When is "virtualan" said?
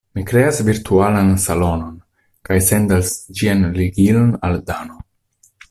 0.69-1.29